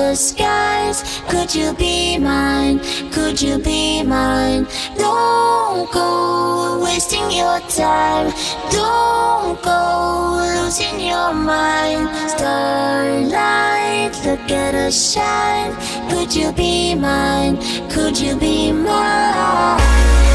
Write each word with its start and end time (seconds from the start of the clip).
the 0.00 0.14
skies. 0.14 0.98
Could 1.28 1.54
you 1.54 1.74
be 1.74 2.18
mine? 2.18 2.78
Could 3.12 3.40
you 3.40 3.58
be 3.58 4.02
mine? 4.02 4.66
Don't 4.96 5.90
go 5.92 6.80
wasting 6.82 7.30
your 7.30 7.60
time. 7.82 8.32
Don't 8.70 9.60
go 9.62 9.82
losing 10.56 10.98
your 11.12 11.32
mind. 11.34 12.08
Starlight, 12.34 14.12
look 14.24 14.46
at 14.50 14.74
us 14.74 14.96
shine. 15.12 15.72
Could 16.10 16.34
you 16.34 16.52
be 16.52 16.94
mine? 16.94 17.56
Could 17.90 18.18
you 18.18 18.36
be 18.36 18.72
mine? 18.72 20.29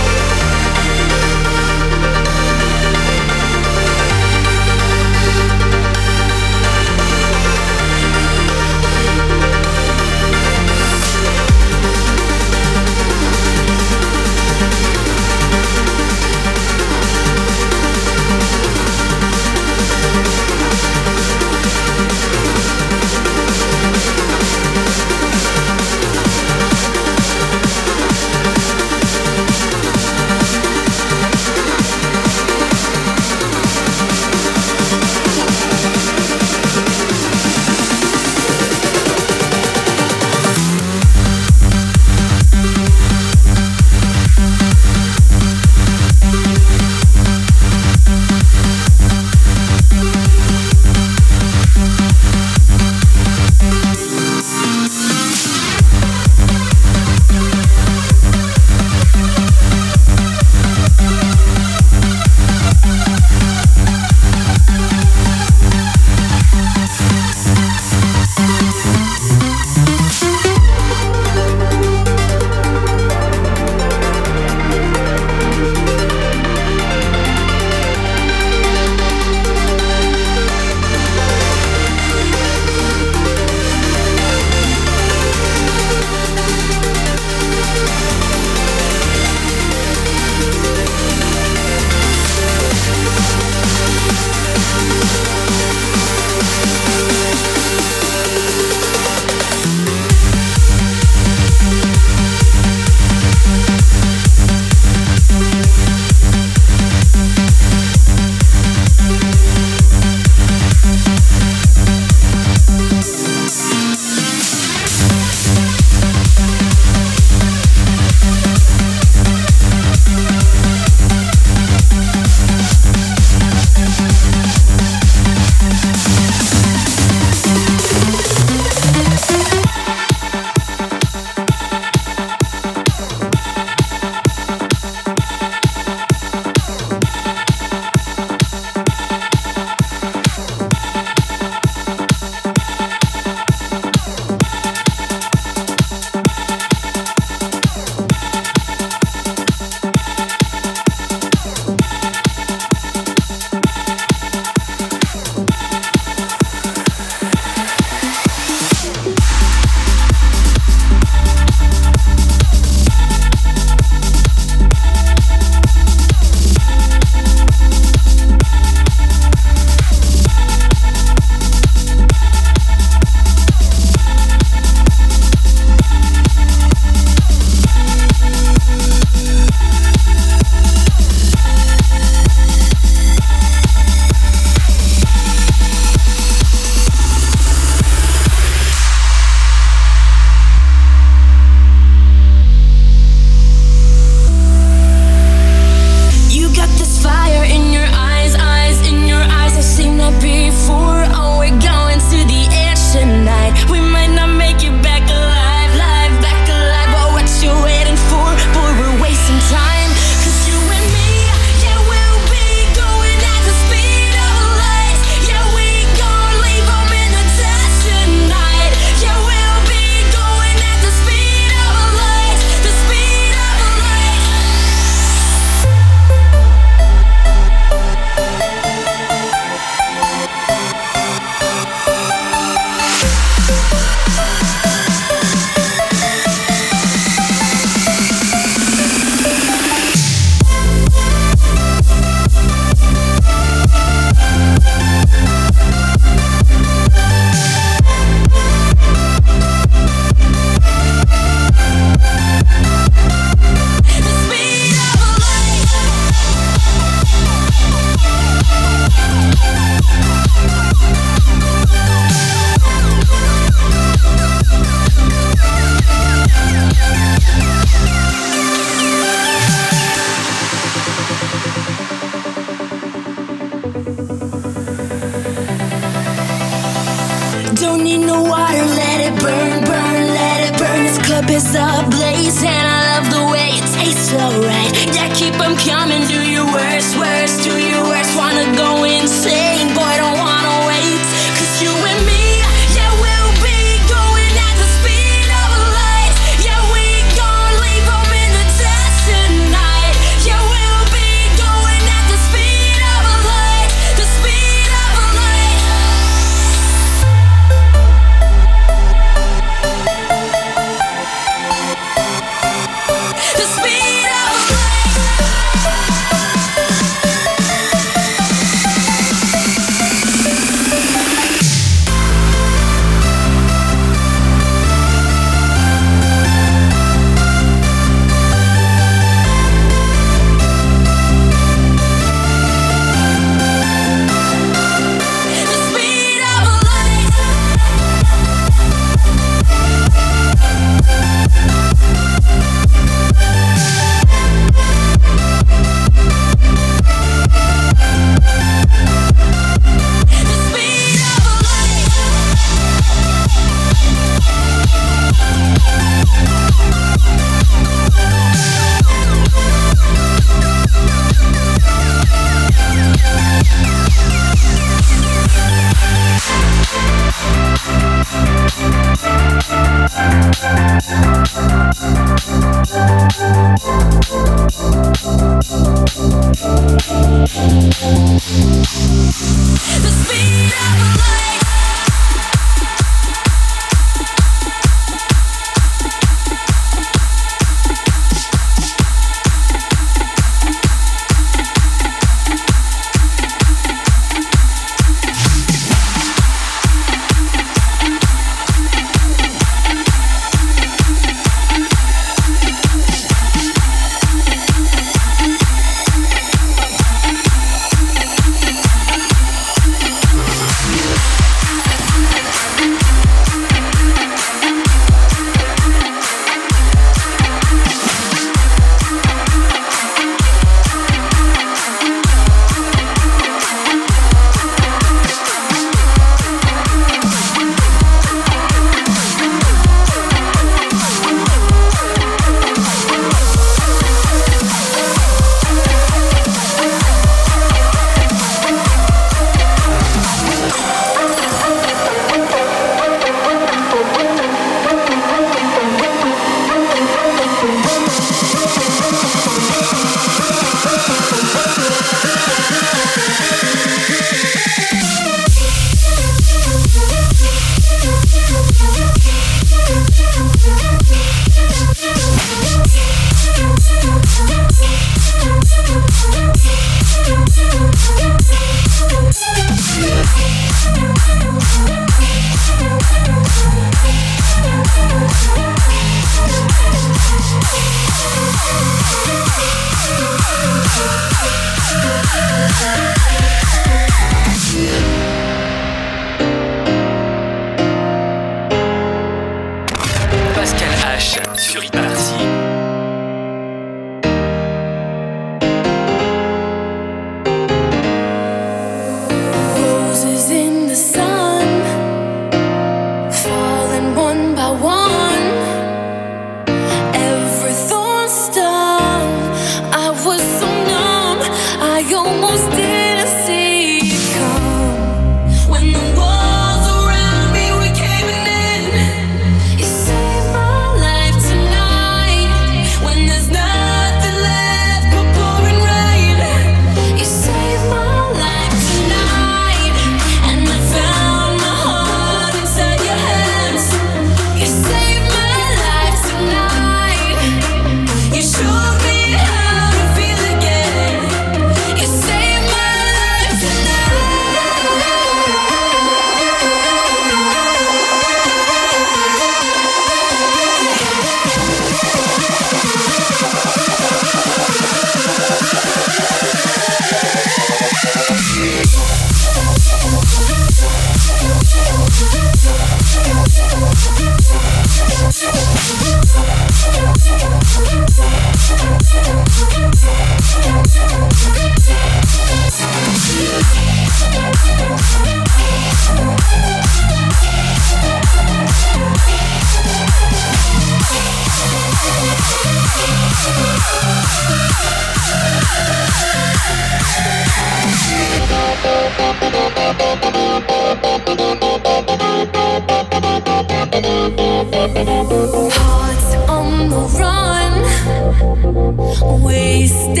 triste. 599.61 600.00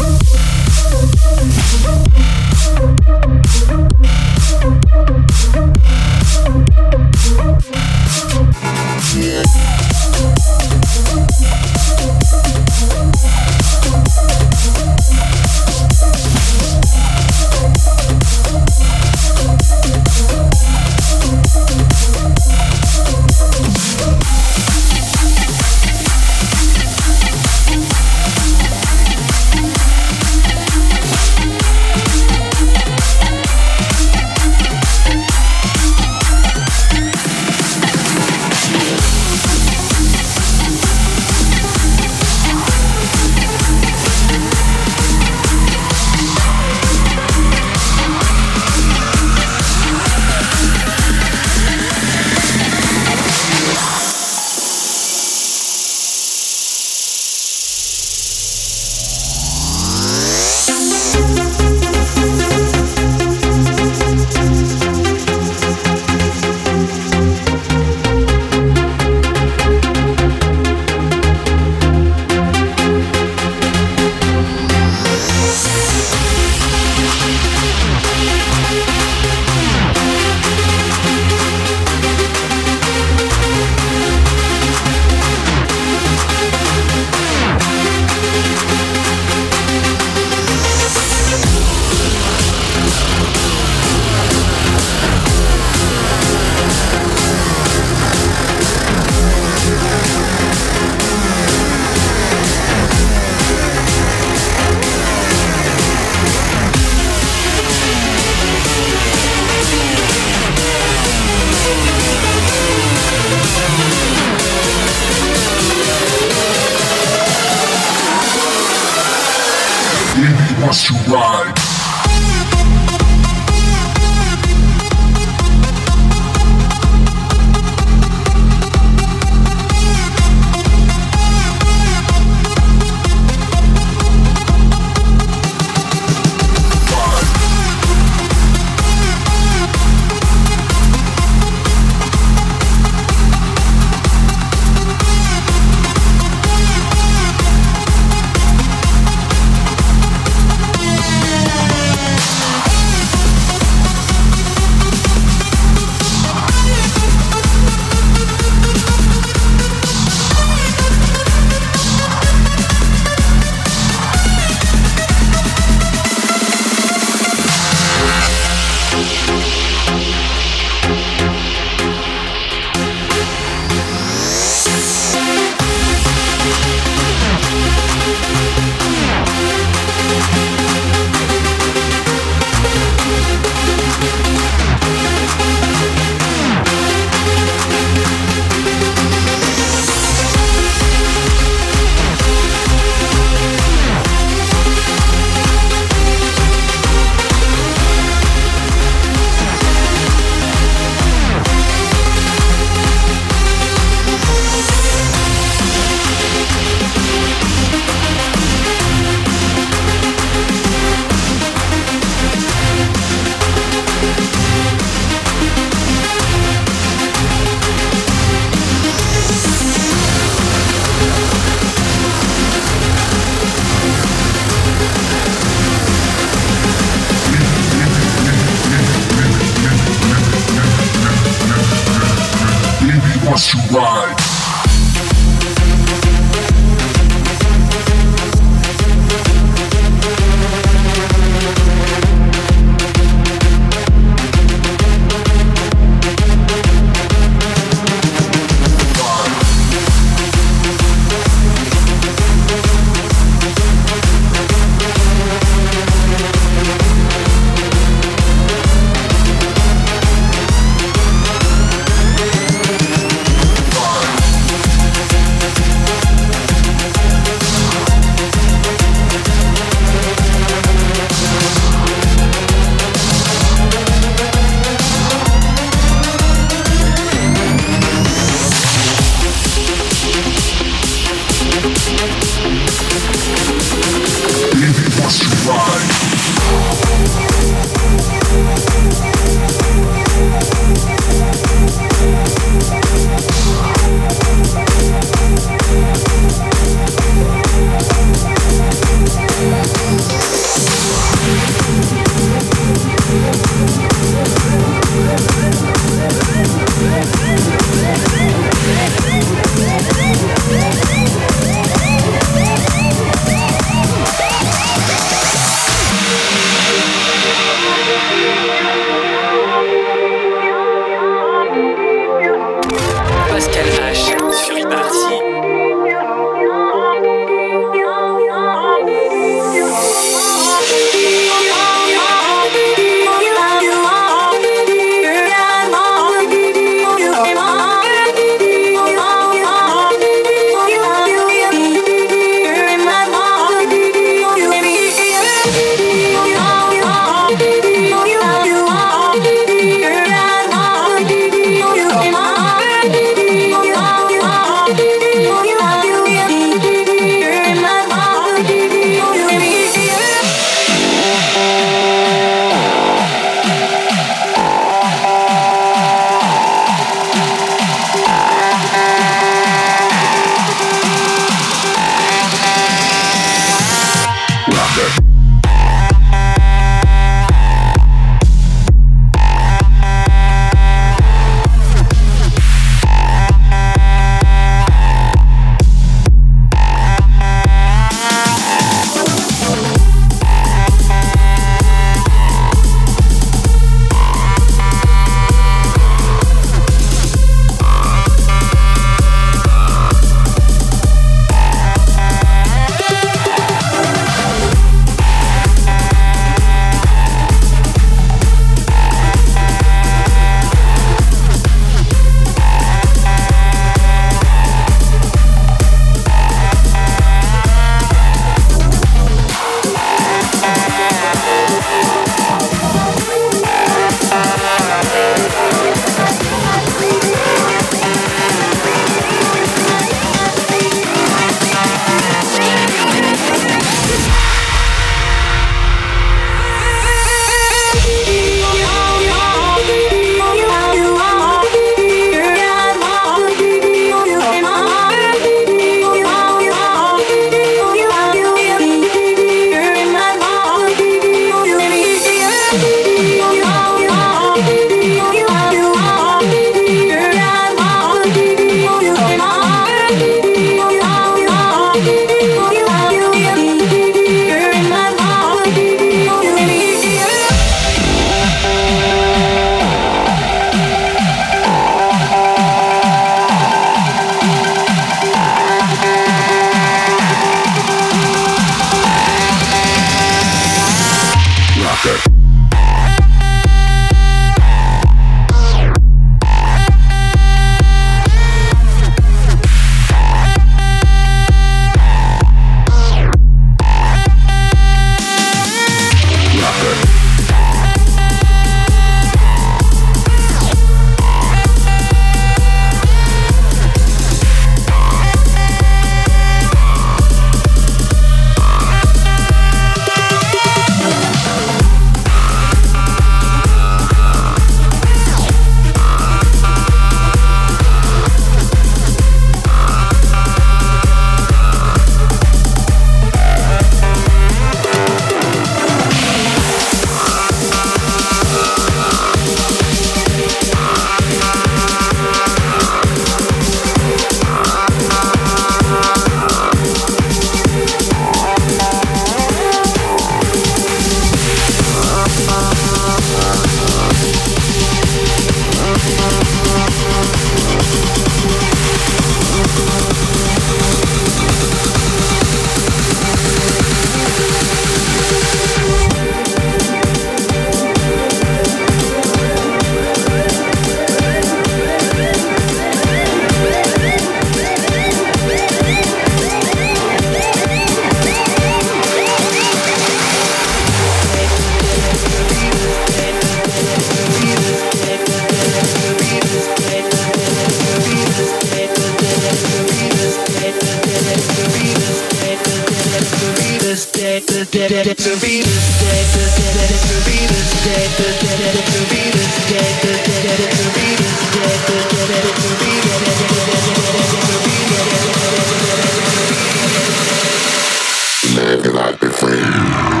Live 598.33 598.73
like 598.73 598.99
the 598.99 599.11
free. 599.11 600.00